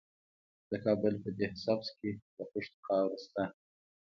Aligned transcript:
د 0.69 0.71
کابل 0.85 1.13
په 1.23 1.29
ده 1.37 1.47
سبز 1.63 1.87
کې 1.99 2.11
د 2.35 2.37
خښتو 2.51 2.79
خاوره 2.85 3.17
شته. 3.23 3.43